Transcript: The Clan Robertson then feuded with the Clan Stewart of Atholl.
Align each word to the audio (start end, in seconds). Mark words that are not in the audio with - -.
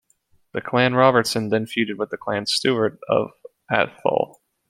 The 0.53 0.61
Clan 0.61 0.95
Robertson 0.95 1.49
then 1.49 1.65
feuded 1.67 1.95
with 1.97 2.09
the 2.09 2.17
Clan 2.17 2.47
Stewart 2.47 2.99
of 3.07 3.33
Atholl. 3.69 4.37